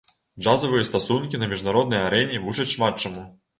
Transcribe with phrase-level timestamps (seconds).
[0.45, 3.31] Джазавыя стасункі на міжнароднай арэне вучаць шмат чаму.